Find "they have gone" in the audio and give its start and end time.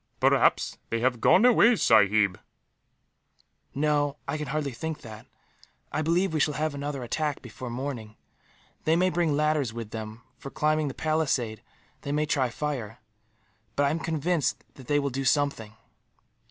0.89-1.45